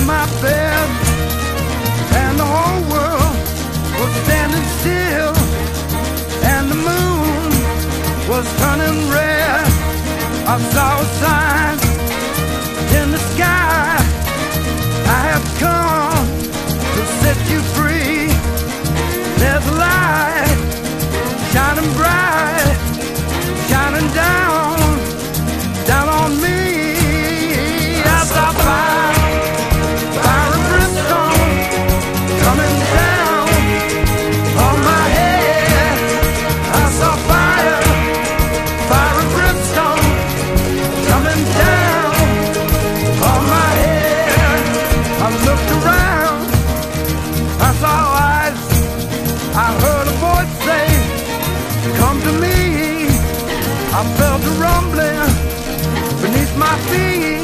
in 0.00 0.06
my 0.06 0.26
bed, 0.40 0.88
and 2.22 2.38
the 2.38 2.44
whole 2.44 2.82
world 2.92 3.36
was 3.98 4.12
standing 4.24 4.66
still, 4.80 5.34
and 6.52 6.70
the 6.70 6.80
moon 6.88 7.50
was 8.28 8.46
turning 8.60 8.98
red. 9.10 9.66
I 10.46 10.58
saw 10.72 11.00
a 11.00 11.04
sign. 11.20 11.49
to 52.24 52.32
me. 52.32 53.08
I 53.92 54.02
felt 54.18 54.42
a 54.44 54.54
rumbling 54.64 55.30
beneath 56.22 56.56
my 56.56 56.76
feet. 56.90 57.39